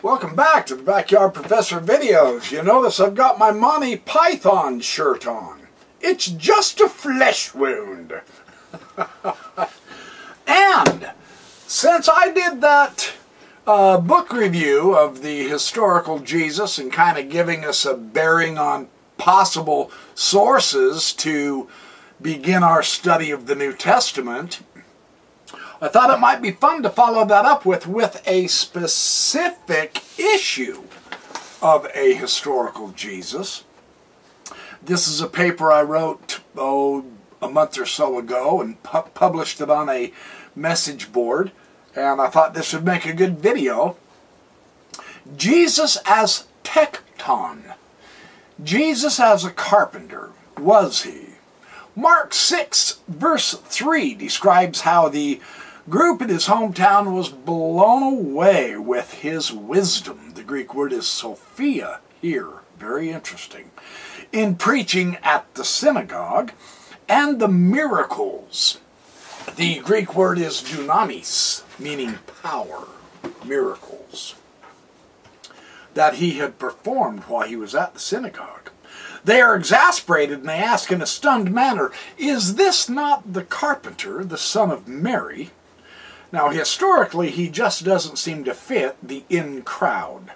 [0.00, 2.52] Welcome back to Backyard Professor videos.
[2.52, 5.62] You notice I've got my Monty Python shirt on.
[6.00, 8.12] It's just a flesh wound.
[10.46, 11.10] and
[11.66, 13.12] since I did that
[13.66, 18.86] uh, book review of the historical Jesus and kind of giving us a bearing on
[19.16, 21.68] possible sources to
[22.22, 24.60] begin our study of the New Testament,
[25.80, 30.82] I thought it might be fun to follow that up with with a specific issue
[31.62, 33.62] of a historical Jesus.
[34.82, 37.04] This is a paper I wrote oh
[37.40, 40.12] a month or so ago and pu published it on a
[40.56, 41.52] message board
[41.94, 43.96] and I thought this would make a good video.
[45.36, 47.74] Jesus as Tecton.
[48.64, 51.34] Jesus as a carpenter, was he?
[51.94, 55.40] Mark 6 verse 3 describes how the
[55.88, 60.32] group in his hometown was blown away with his wisdom.
[60.34, 62.48] The Greek word is Sophia here.
[62.78, 63.70] Very interesting.
[64.30, 66.52] In preaching at the synagogue
[67.08, 68.78] and the miracles.
[69.56, 72.86] The Greek word is dunamis, meaning power,
[73.44, 74.34] miracles,
[75.94, 78.70] that he had performed while he was at the synagogue.
[79.24, 84.22] They are exasperated and they ask in a stunned manner, Is this not the carpenter,
[84.22, 85.50] the son of Mary?
[86.30, 90.32] Now, historically, he just doesn't seem to fit the in crowd.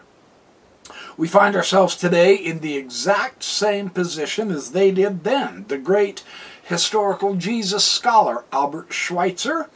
[1.17, 5.67] We find ourselves today in the exact same position as they did then.
[5.69, 6.25] The great
[6.65, 9.69] historical Jesus scholar Albert Schweitzer,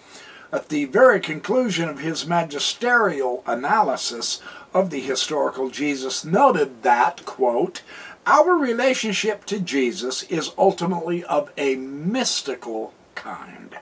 [0.52, 4.40] at the very conclusion of his magisterial analysis
[4.72, 7.82] of the historical Jesus, noted that, quote,
[8.26, 13.76] our relationship to Jesus is ultimately of a mystical kind.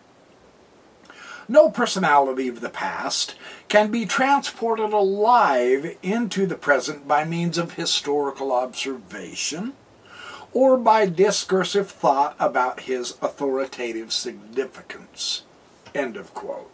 [1.48, 3.34] No personality of the past
[3.69, 9.75] can be transported alive into the present by means of historical observation
[10.53, 15.43] or by discursive thought about his authoritative significance.
[15.94, 16.71] End of quote.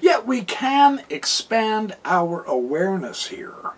[0.00, 3.72] Yet we can expand our awareness here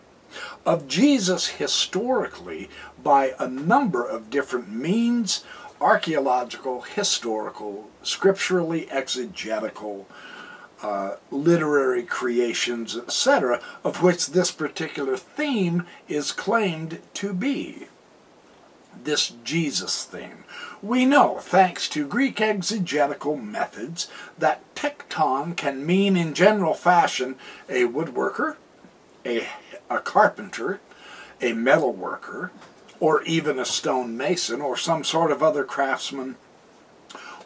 [0.66, 2.68] of Jesus historically
[3.02, 5.44] by a number of different means
[5.80, 10.06] archaeological, historical, scripturally exegetical,
[10.82, 17.88] uh, literary creations, etc., of which this particular theme is claimed to be.
[19.02, 20.44] This Jesus theme.
[20.82, 27.36] We know, thanks to Greek exegetical methods, that tecton can mean in general fashion
[27.68, 28.56] a woodworker,
[29.24, 29.46] a,
[29.88, 30.80] a carpenter,
[31.40, 32.50] a metalworker,
[33.00, 36.36] or even a stone mason or some sort of other craftsman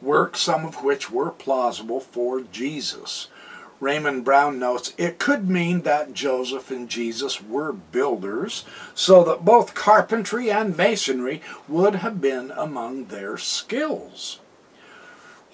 [0.00, 3.28] work, some of which were plausible for Jesus.
[3.80, 8.64] Raymond Brown notes, it could mean that Joseph and Jesus were builders,
[8.94, 14.38] so that both carpentry and masonry would have been among their skills.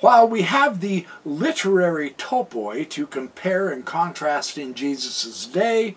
[0.01, 5.97] While we have the literary topoi to compare and contrast in Jesus' day,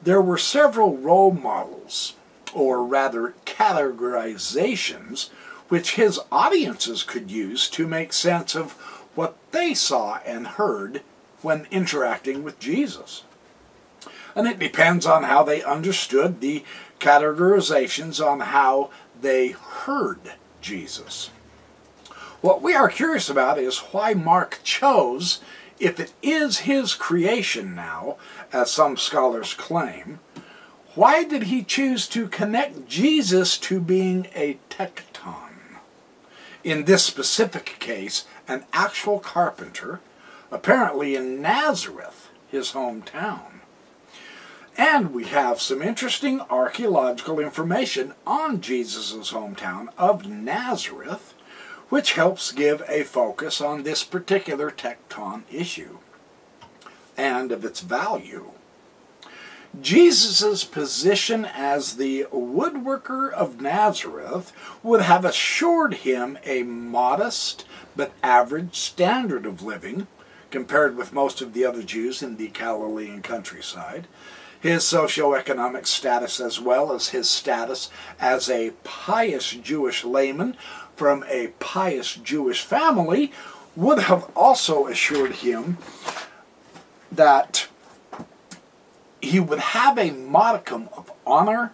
[0.00, 2.14] there were several role models
[2.54, 5.28] or rather categorizations,
[5.68, 8.72] which his audiences could use to make sense of
[9.14, 11.02] what they saw and heard
[11.42, 13.24] when interacting with Jesus.
[14.34, 16.64] And it depends on how they understood the
[16.98, 18.90] categorizations on how
[19.20, 20.20] they heard
[20.60, 21.30] Jesus.
[22.40, 25.40] What we are curious about is why Mark chose,
[25.78, 28.16] if it is his creation now,
[28.52, 30.20] as some scholars claim,
[30.94, 35.78] why did he choose to connect Jesus to being a tecton?
[36.62, 40.00] In this specific case, an actual carpenter,
[40.50, 43.60] apparently in Nazareth, his hometown.
[44.76, 51.34] And we have some interesting archaeological information on Jesus' hometown of Nazareth,
[51.88, 55.98] which helps give a focus on this particular tecton issue
[57.16, 58.52] and of its value.
[59.80, 64.52] Jesus' position as the woodworker of Nazareth
[64.82, 67.64] would have assured him a modest
[67.96, 70.06] but average standard of living
[70.50, 74.06] compared with most of the other Jews in the Galilean countryside.
[74.60, 77.90] His socioeconomic status, as well as his status
[78.20, 80.56] as a pious Jewish layman
[80.94, 83.32] from a pious Jewish family,
[83.74, 85.78] would have also assured him
[87.10, 87.68] that
[89.22, 91.72] he would have a modicum of honor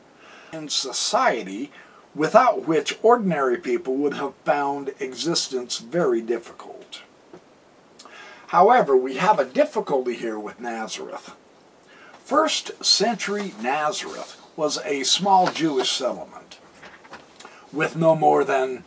[0.52, 1.72] in society
[2.14, 7.02] without which ordinary people would have found existence very difficult.
[8.48, 11.34] However, we have a difficulty here with Nazareth.
[12.24, 16.58] First century Nazareth was a small Jewish settlement
[17.72, 18.84] with no more than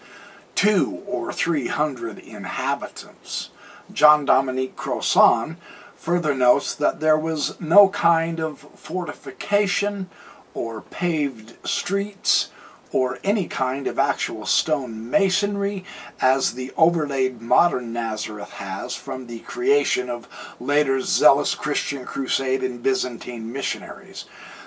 [0.56, 3.50] two or three hundred inhabitants.
[3.92, 5.58] John Dominic Crossan
[6.02, 10.10] further notes that there was no kind of fortification
[10.56, 12.50] or paved streets
[12.92, 15.86] or any kind of actual stone masonry
[16.20, 20.28] as the overlaid modern Nazareth has from the creation of
[20.60, 24.26] later zealous Christian crusade and Byzantine missionaries.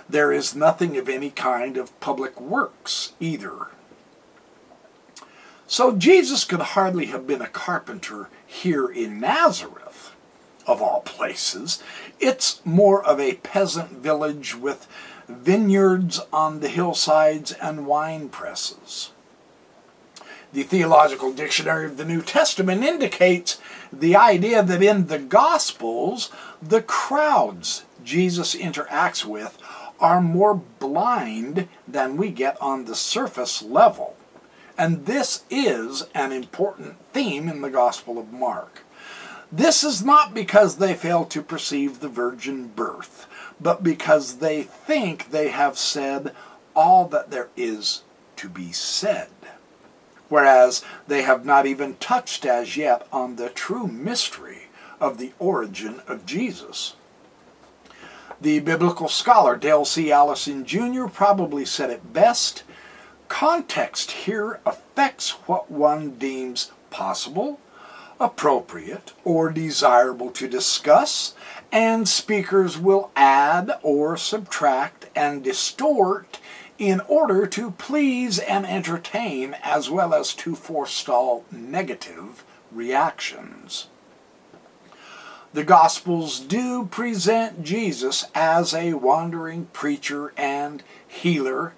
[0.09, 3.67] There is nothing of any kind of public works either.
[5.67, 10.14] So Jesus could hardly have been a carpenter here in Nazareth,
[10.67, 11.83] of all places.
[12.21, 14.87] It's more of a peasant village with
[15.29, 19.11] vineyards on the hillsides and wine presses.
[20.53, 23.59] The Theological Dictionary of the New Testament indicates
[23.93, 26.31] the idea that in the Gospels,
[26.63, 29.59] the crowds Jesus interacts with
[29.99, 34.17] are more blind than we get on the surface level.
[34.77, 38.84] And this is an important theme in the Gospel of Mark.
[39.57, 43.29] This is not because they fail to perceive the virgin birth,
[43.61, 46.35] but because they think they have said
[46.75, 48.03] all that there is
[48.35, 49.29] to be said.
[50.29, 54.67] Whereas they have not even touched as yet on the true mystery
[54.99, 56.97] of the origin of Jesus.
[58.41, 60.11] The biblical scholar Dale C.
[60.11, 61.07] Allison Jr.
[61.07, 62.65] probably said it best
[63.29, 67.61] Context here affects what one deems possible,
[68.21, 71.35] appropriate, or desirable to discuss,
[71.73, 76.39] and speakers will add or subtract and distort
[76.79, 83.89] in order to please and entertain as well as to forestall negative reactions.
[85.53, 91.75] The Gospels do present Jesus as a wandering preacher and healer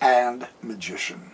[0.00, 1.32] and magician.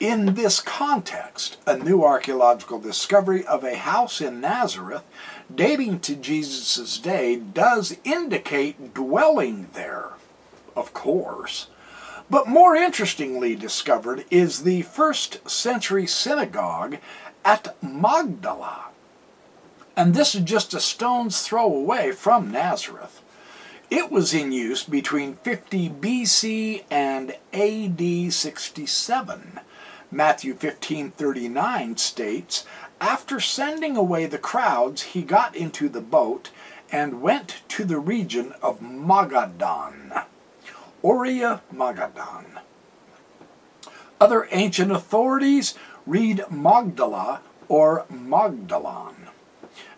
[0.00, 5.02] In this context, a new archaeological discovery of a house in Nazareth
[5.52, 10.12] dating to Jesus' day does indicate dwelling there,
[10.76, 11.66] of course.
[12.30, 16.98] But more interestingly discovered is the first century synagogue
[17.44, 18.90] at Magdala.
[19.96, 23.20] And this is just a stone's throw away from Nazareth.
[23.90, 29.60] It was in use between 50 BC and AD 67.
[30.10, 32.64] Matthew 15:39 states,
[33.00, 36.50] "After sending away the crowds, he got into the boat
[36.90, 40.24] and went to the region of Magadan."
[41.02, 42.60] Oria Magadan.
[44.20, 45.74] Other ancient authorities
[46.06, 49.28] read Magdala or Magdalon.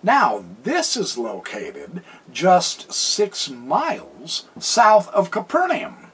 [0.03, 2.03] Now, this is located
[2.33, 6.10] just six miles south of Capernaum,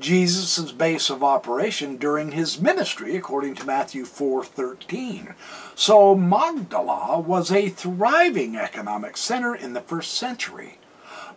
[0.00, 5.34] Jesus' base of operation during his ministry, according to Matthew 4.13.
[5.74, 10.78] So Magdala was a thriving economic center in the first century.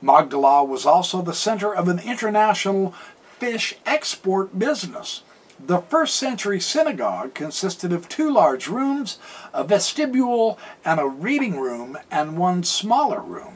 [0.01, 2.93] Magdala was also the center of an international
[3.39, 5.23] fish export business.
[5.65, 9.17] The first century synagogue consisted of two large rooms,
[9.53, 13.55] a vestibule, and a reading room, and one smaller room.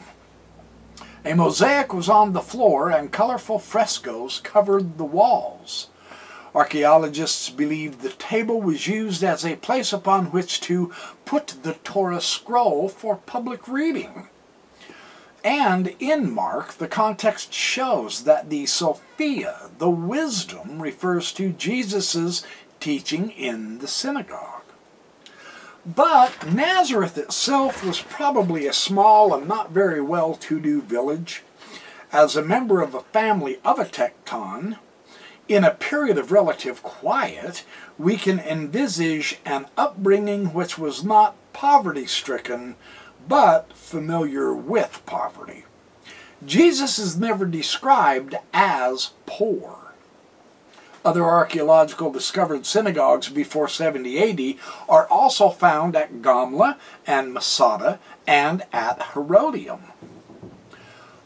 [1.28, 5.90] A mosaic was on the floor, and colorful frescoes covered the walls.
[6.56, 10.94] Archaeologists believe the table was used as a place upon which to
[11.26, 14.30] put the Torah scroll for public reading.
[15.44, 22.44] And in Mark, the context shows that the Sophia, the wisdom, refers to Jesus'
[22.80, 24.57] teaching in the synagogue.
[25.96, 31.44] But Nazareth itself was probably a small and not very well to do village.
[32.12, 34.80] As a member of a family of a tecton,
[35.48, 37.64] in a period of relative quiet,
[37.98, 42.76] we can envisage an upbringing which was not poverty stricken,
[43.26, 45.64] but familiar with poverty.
[46.46, 49.87] Jesus is never described as poor.
[51.08, 54.60] Other archaeological discovered synagogues before 70 AD
[54.90, 57.98] are also found at Gamla and Masada
[58.28, 59.84] and at Herodium.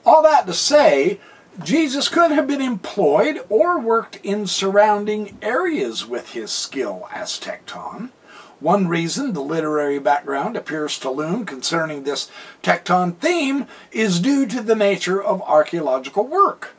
[0.05, 1.19] All that to say,
[1.63, 8.11] Jesus could have been employed or worked in surrounding areas with his skill as tecton.
[8.59, 12.29] One reason the literary background appears to loom concerning this
[12.61, 16.75] tecton theme is due to the nature of archaeological work,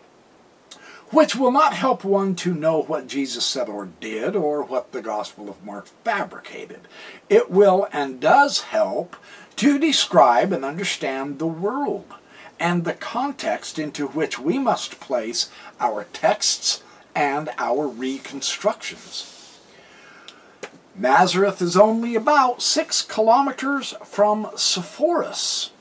[1.13, 5.03] which will not help one to know what Jesus said or did or what the
[5.03, 6.89] Gospel of Mark fabricated.
[7.29, 9.17] It will and does help
[9.57, 12.07] to describe and understand the world
[12.59, 16.83] and the context into which we must place our texts
[17.15, 19.61] and our reconstructions.
[20.95, 25.72] Nazareth is only about six kilometers from Sepphoris,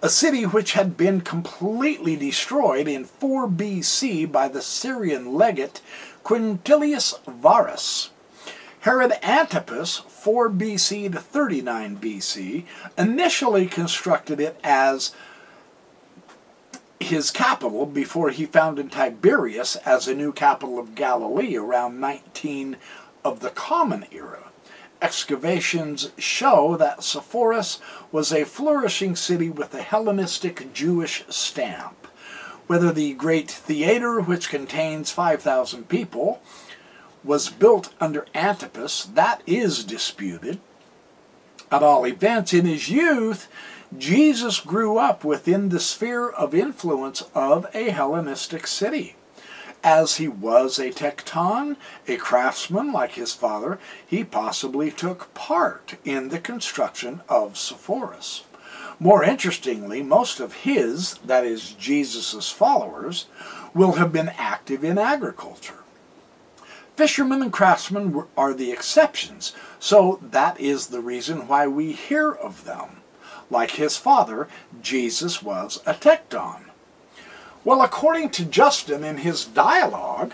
[0.00, 5.80] a city which had been completely destroyed in 4 BC by the Syrian legate
[6.24, 8.10] Quintilius Varus.
[8.80, 12.64] Herod Antipas, 4 BC to 39 BC,
[12.96, 15.12] initially constructed it as
[17.00, 22.76] his capital before he founded Tiberias as a new capital of Galilee around 19
[23.24, 24.44] of the Common Era
[25.00, 32.06] excavations show that Sepphoris was a flourishing city with a Hellenistic Jewish stamp.
[32.66, 36.42] Whether the great theater, which contains 5,000 people,
[37.24, 40.60] was built under Antipas, that is disputed.
[41.70, 43.48] At all events, in his youth,
[43.96, 49.16] Jesus grew up within the sphere of influence of a Hellenistic city.
[49.84, 56.28] As he was a tecton, a craftsman like his father, he possibly took part in
[56.28, 58.42] the construction of Sepphoris.
[58.98, 63.26] More interestingly, most of his, that is, Jesus' followers,
[63.72, 65.84] will have been active in agriculture.
[66.96, 72.64] Fishermen and craftsmen are the exceptions, so that is the reason why we hear of
[72.64, 73.02] them.
[73.50, 74.48] Like his father,
[74.82, 76.67] Jesus was a tekton.
[77.68, 80.32] Well, according to Justin in his dialogue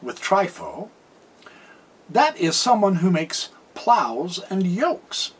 [0.00, 0.90] with Trypho,
[2.08, 5.32] that is someone who makes plows and yokes.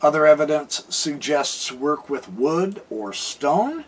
[0.00, 3.84] Other evidence suggests work with wood or stone.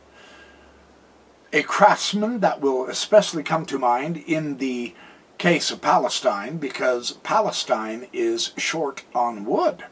[1.52, 4.92] A craftsman that will especially come to mind in the
[5.38, 9.85] case of Palestine because Palestine is short on wood.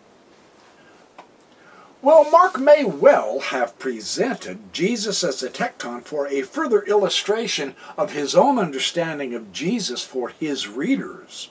[2.00, 8.12] Well, Mark may well have presented Jesus as a tecton for a further illustration of
[8.12, 11.50] his own understanding of Jesus for his readers.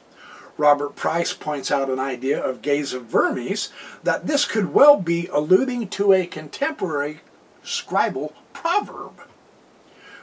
[0.57, 3.73] Robert Price points out an idea of Geza Vermes
[4.03, 7.19] that this could well be alluding to a contemporary
[7.61, 9.23] scribal proverb.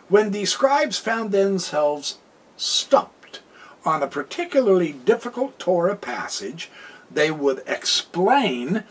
[0.08, 2.16] When the scribes found themselves
[2.56, 3.40] stumped
[3.84, 6.70] on a particularly difficult Torah passage,
[7.10, 8.84] they would explain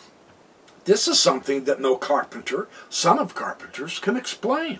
[0.85, 4.79] this is something that no carpenter, son of carpenters, can explain.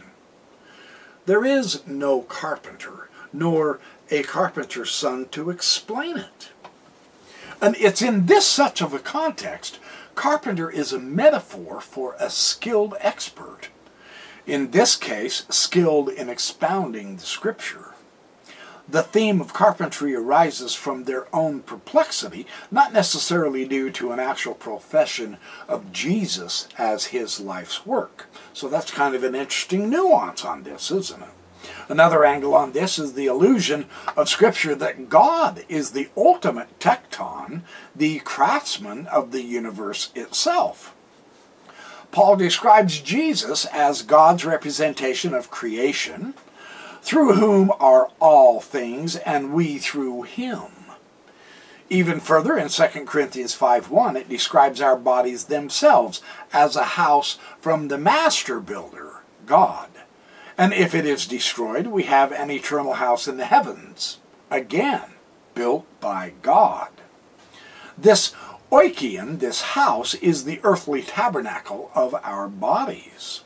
[1.26, 3.80] There is no carpenter, nor
[4.12, 6.50] a carpenter's son to explain it.
[7.62, 9.80] And it's in this such of a context,
[10.16, 13.70] carpenter is a metaphor for a skilled expert.
[14.46, 17.93] In this case, skilled in expounding the scripture
[18.88, 24.54] the theme of carpentry arises from their own perplexity, not necessarily due to an actual
[24.54, 25.38] profession
[25.68, 28.28] of Jesus as his life's work.
[28.54, 31.30] So that's kind of an interesting nuance on this, isn't it?
[31.88, 33.86] Another angle on this is the illusion
[34.18, 37.62] of Scripture that God is the ultimate tecton,
[37.96, 40.94] the craftsman of the universe itself.
[42.12, 46.36] Paul describes Jesus as God's representation of creation,
[47.04, 50.62] through whom are all things, and we through him.
[51.90, 56.22] Even further, in 2 Corinthians 5.1, it describes our bodies themselves
[56.54, 59.90] as a house from the master builder, God.
[60.58, 64.20] And if it is destroyed, we have an eternal house in the heavens,
[64.50, 65.12] again,
[65.56, 66.90] built by God.
[67.98, 68.34] This
[68.72, 73.44] oikion, this house, is the earthly tabernacle of our bodies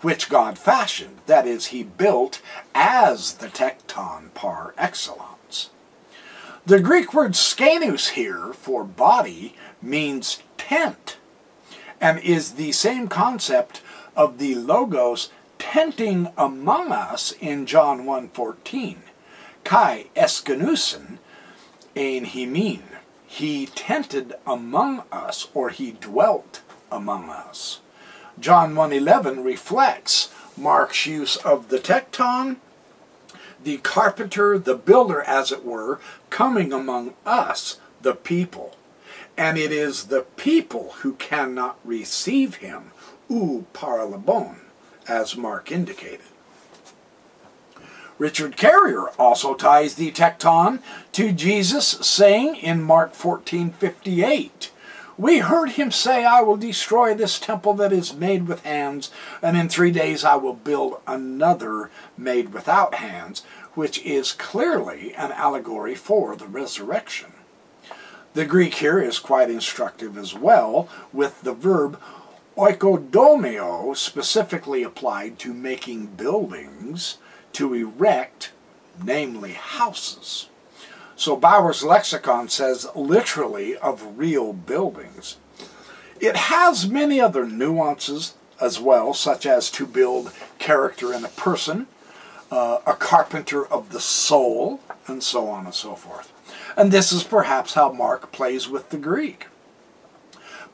[0.00, 2.40] which God fashioned, that is, he built
[2.74, 5.70] as the tecton par excellence.
[6.66, 11.16] The Greek word skenus here for body means tent
[12.00, 13.82] and is the same concept
[14.16, 18.96] of the logos tenting among us in John 1.14.
[19.64, 21.18] Kai eskenusen
[21.96, 22.82] ein himin.
[23.26, 27.80] He tented among us, or he dwelt among us.
[28.40, 32.56] John 1.11 reflects Mark's use of the tecton,
[33.62, 38.76] the carpenter, the builder, as it were, coming among us, the people.
[39.36, 42.92] And it is the people who cannot receive him,
[43.30, 44.56] ou paralabon,
[45.06, 46.20] as Mark indicated.
[48.18, 50.80] Richard Carrier also ties the tecton
[51.12, 54.70] to Jesus saying in Mark 14:58,
[55.18, 59.10] we heard him say, I will destroy this temple that is made with hands,
[59.42, 63.42] and in three days I will build another made without hands,
[63.74, 67.32] which is clearly an allegory for the resurrection.
[68.34, 72.00] The Greek here is quite instructive as well, with the verb
[72.56, 77.18] Oikodomeo specifically applied to making buildings
[77.54, 78.52] to erect,
[79.02, 80.48] namely houses.
[81.18, 85.36] So Bauer's lexicon says literally of real buildings.
[86.20, 91.88] It has many other nuances as well, such as to build character in a person,
[92.52, 96.32] uh, a carpenter of the soul, and so on and so forth.
[96.76, 99.48] And this is perhaps how Mark plays with the Greek.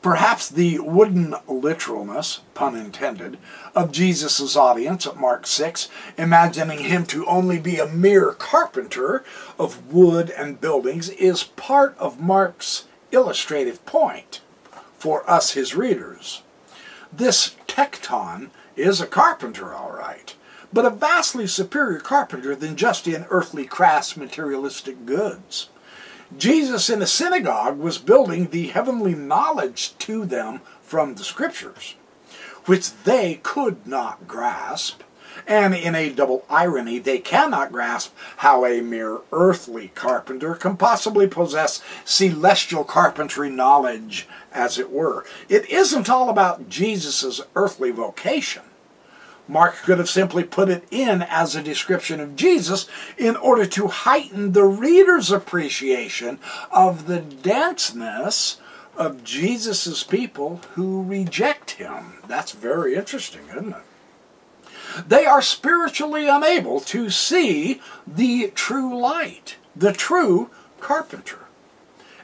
[0.05, 3.39] Perhaps the wooden literalness, pun intended,
[3.73, 9.23] of Jesus' audience at Mark 6, imagining him to only be a mere carpenter
[9.57, 14.41] of wood and buildings, is part of Mark's illustrative point
[14.99, 16.43] for us, his readers.
[17.11, 20.35] This tekton is a carpenter, all right,
[20.71, 25.69] but a vastly superior carpenter than just in earthly crass materialistic goods.
[26.37, 31.95] Jesus in the synagogue was building the heavenly knowledge to them from the scriptures,
[32.65, 35.01] which they could not grasp.
[35.47, 41.27] And in a double irony, they cannot grasp how a mere earthly carpenter can possibly
[41.27, 45.25] possess celestial carpentry knowledge, as it were.
[45.47, 48.63] It isn't all about Jesus' earthly vocation.
[49.47, 52.87] Mark could have simply put it in as a description of Jesus
[53.17, 56.39] in order to heighten the reader's appreciation
[56.71, 58.57] of the denseness
[58.97, 62.13] of Jesus' people who reject him.
[62.27, 65.07] That's very interesting, isn't it?
[65.07, 70.49] They are spiritually unable to see the true light, the true
[70.79, 71.45] carpenter.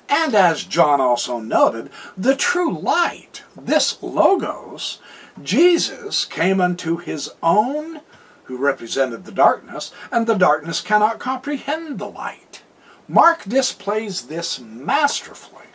[0.07, 4.99] And as John also noted, the true light, this Logos,
[5.41, 8.01] Jesus came unto his own,
[8.43, 12.63] who represented the darkness, and the darkness cannot comprehend the light.
[13.07, 15.65] Mark displays this masterfully.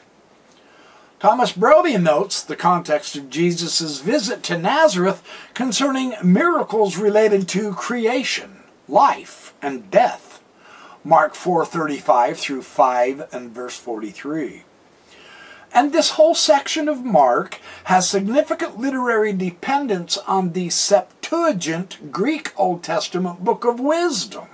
[1.19, 5.23] Thomas Brodie notes the context of Jesus' visit to Nazareth
[5.55, 10.43] concerning miracles related to creation, life, and death.
[11.03, 14.66] Mark 4:35 through 5 and verse 43.
[15.77, 22.83] And this whole section of Mark has significant literary dependence on the Septuagint Greek Old
[22.83, 24.49] Testament book of wisdom,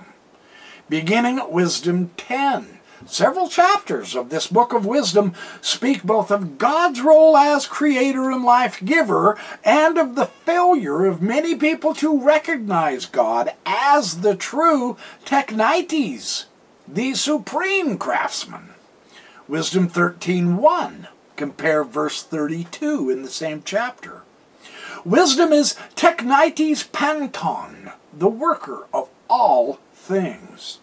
[0.89, 2.79] beginning at Wisdom 10.
[3.05, 8.43] Several chapters of this book of wisdom speak both of God's role as creator and
[8.43, 14.97] life giver and of the failure of many people to recognize God as the true
[15.23, 16.47] Technites,
[16.85, 18.72] the supreme craftsman.
[19.47, 21.07] Wisdom 13.1.
[21.35, 24.21] Compare verse 32 in the same chapter.
[25.03, 30.79] Wisdom is Technites Panton, the worker of all things.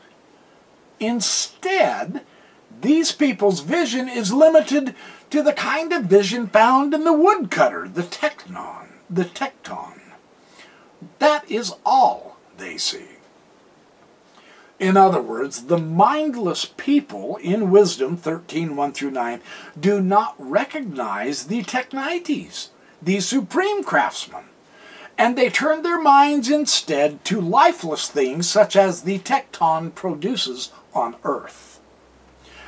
[0.99, 2.23] Instead,
[2.83, 4.95] these people's vision is limited
[5.31, 10.01] to the kind of vision found in the woodcutter, the tekton, the tekton.
[11.19, 13.20] That is all they see.
[14.81, 19.43] In other words, the mindless people in Wisdom 13, 1 through 9,
[19.79, 22.71] do not recognize the Technites,
[23.03, 24.45] the supreme craftsmen,
[25.19, 31.15] and they turn their minds instead to lifeless things such as the tecton produces on
[31.25, 31.79] earth.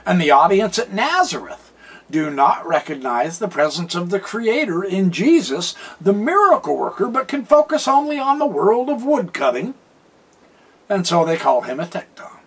[0.05, 1.73] And the audience at Nazareth
[2.11, 7.47] do not recognize the presence of the Creator in Jesus, the miracle worker, but can
[7.47, 9.73] focus only on the world of woodcutting
[10.93, 12.39] and so they call him a tecton.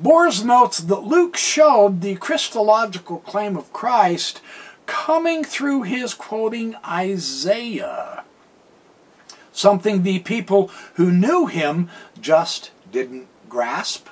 [0.00, 4.40] Borz notes that Luke showed the Christological claim of Christ
[4.86, 8.24] coming through his quoting Isaiah,
[9.52, 11.88] something the people who knew him
[12.20, 14.08] just didn't grasp.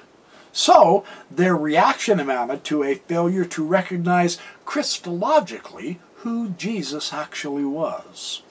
[0.52, 8.42] So their reaction amounted to a failure to recognize Christologically who Jesus actually was.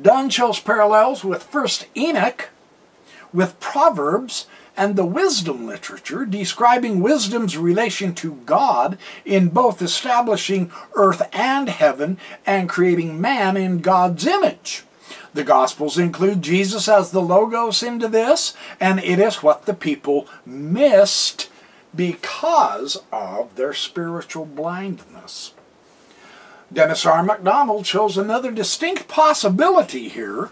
[0.00, 2.50] Dunn shows parallels with 1st Enoch,
[3.34, 11.22] with Proverbs and the wisdom literature describing wisdom's relation to God in both establishing earth
[11.32, 14.84] and heaven and creating man in God's image.
[15.34, 20.28] The Gospels include Jesus as the Logos into this, and it is what the people
[20.46, 21.50] missed
[21.94, 25.52] because of their spiritual blindness.
[26.72, 27.22] Dennis R.
[27.22, 30.50] MacDonald shows another distinct possibility here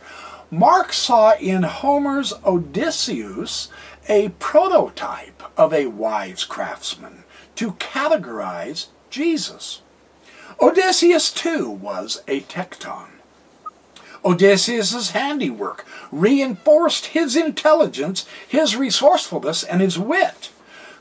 [0.53, 3.71] Mark saw in Homer's Odysseus
[4.07, 9.81] a prototype of a wise craftsman to categorize Jesus.
[10.61, 13.07] Odysseus too was a tecton.
[14.23, 20.51] Odysseus's handiwork reinforced his intelligence, his resourcefulness, and his wit.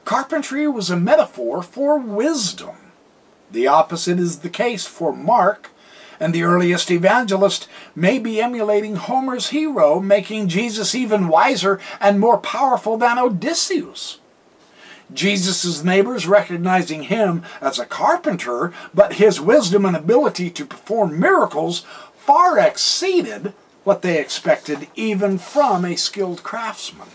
[0.05, 2.77] Carpentry was a metaphor for wisdom.
[3.51, 5.70] The opposite is the case for Mark
[6.21, 12.37] and the earliest evangelist may be emulating Homer's hero, making Jesus even wiser and more
[12.37, 14.19] powerful than Odysseus.
[15.11, 21.79] Jesus' neighbors recognizing him as a carpenter, but his wisdom and ability to perform miracles
[22.15, 23.53] far exceeded
[23.83, 27.07] what they expected even from a skilled craftsman.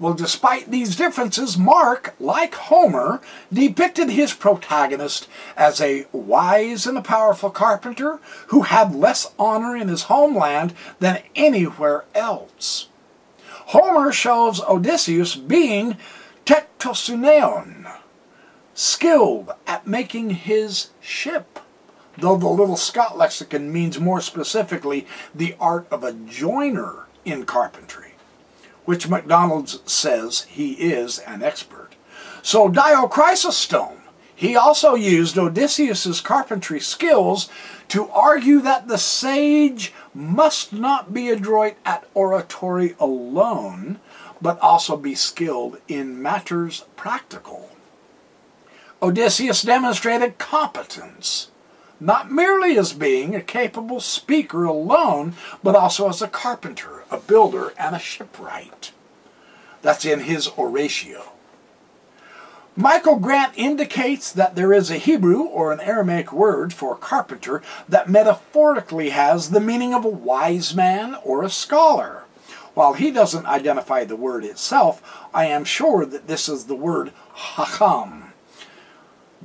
[0.00, 3.20] Well, despite these differences, Mark, like Homer,
[3.52, 9.88] depicted his protagonist as a wise and a powerful carpenter who had less honor in
[9.88, 12.88] his homeland than anywhere else.
[13.68, 15.96] Homer shows Odysseus being
[16.46, 17.92] tektosuneon,
[18.74, 21.58] skilled at making his ship,
[22.16, 28.07] though the Liddell Scott lexicon means more specifically the art of a joiner in carpentry,
[28.88, 31.90] which MacDonald's says he is an expert.
[32.40, 33.98] So Dio Chrysostom,
[34.34, 37.50] he also used Odysseus's carpentry skills
[37.88, 44.00] to argue that the sage must not be adroit at oratory alone,
[44.40, 47.68] but also be skilled in matters practical.
[49.02, 51.50] Odysseus demonstrated competence,
[52.00, 57.72] not merely as being a capable speaker alone, but also as a carpenter, a builder,
[57.78, 58.92] and a shipwright.
[59.82, 61.32] That's in his Oratio.
[62.76, 68.08] Michael Grant indicates that there is a Hebrew or an Aramaic word for carpenter that
[68.08, 72.24] metaphorically has the meaning of a wise man or a scholar.
[72.74, 75.02] While he doesn't identify the word itself,
[75.34, 78.27] I am sure that this is the word hacham.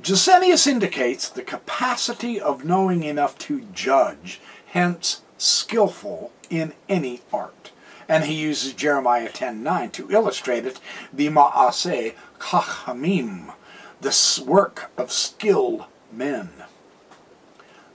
[0.04, 7.72] Gesenius indicates the capacity of knowing enough to judge, hence skillful in any art.
[8.06, 10.78] And he uses Jeremiah 10.9 to illustrate it,
[11.10, 13.54] the kachamim,
[14.02, 16.50] the work of skilled men.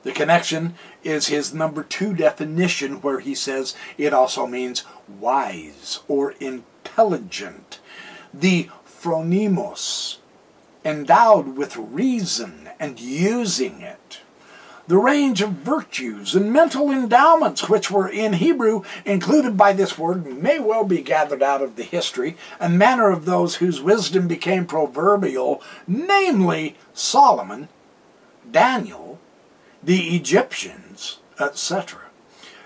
[0.01, 6.31] The connection is his number two definition, where he says it also means wise or
[6.39, 7.77] intelligent.
[8.33, 10.17] The phronimos,
[10.83, 14.21] endowed with reason and using it.
[14.87, 20.25] The range of virtues and mental endowments which were in Hebrew included by this word
[20.25, 24.65] may well be gathered out of the history and manner of those whose wisdom became
[24.65, 27.67] proverbial, namely Solomon,
[28.49, 29.19] Daniel,
[29.83, 31.99] the Egyptians, etc.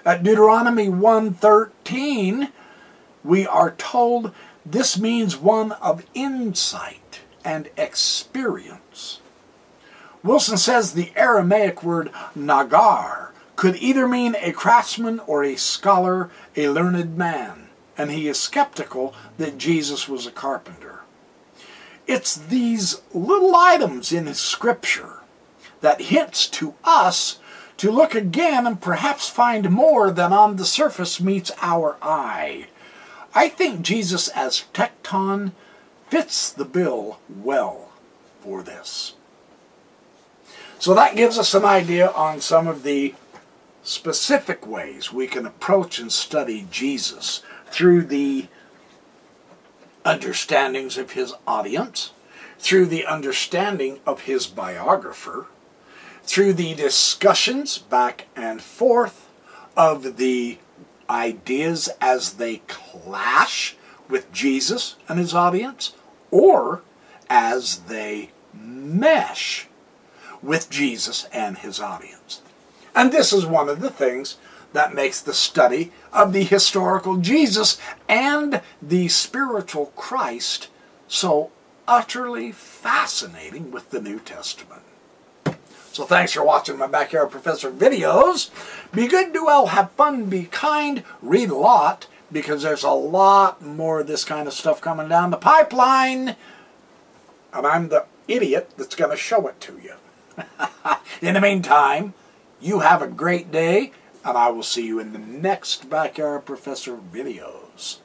[0.06, 2.52] At Deuteronomy 1.13,
[3.22, 4.34] we are told
[4.66, 7.03] this means one of insight
[7.44, 9.20] and experience.
[10.24, 16.70] Wilson says the Aramaic word nagar could either mean a craftsman or a scholar, a
[16.70, 21.02] learned man, and he is skeptical that Jesus was a carpenter.
[22.08, 25.20] It's these little items in Scripture
[25.82, 27.40] that hints to us
[27.78, 32.68] to look again and perhaps find more than on the surface meets our eye.
[33.36, 35.52] I think Jesus as Tekton
[36.14, 37.90] fits the bill well
[38.40, 39.16] for this.
[40.78, 43.16] So that gives us an idea on some of the
[43.82, 48.46] specific ways we can approach and study Jesus through the
[50.06, 52.12] understandings of his audience,
[52.60, 55.48] through the understanding of his biographer,
[56.22, 59.28] through the discussions back and forth
[59.76, 60.60] of the
[61.10, 63.76] ideas as they clash
[64.08, 65.94] with Jesus and his audience,
[66.34, 66.82] or
[67.30, 69.68] as they mesh
[70.42, 72.42] with Jesus and his audience.
[72.96, 74.38] And this is one of the things
[74.74, 80.70] that makes the study of the historical Jesus and the spiritual Christ
[81.08, 81.52] so
[81.88, 84.82] utterly fascinating with the New Testament.
[85.92, 88.50] So thanks for watching my Backyard Professor videos.
[88.92, 93.62] Be good, do well, have fun, be kind, read a lot, because there's a lot
[93.62, 96.36] more of this kind of stuff coming down the pipeline.
[97.54, 99.94] And I'm the idiot that's going to show it to you.
[101.22, 102.14] in the meantime,
[102.60, 103.92] you have a great day,
[104.26, 107.98] and I will see you in the next Backyard Professor videos.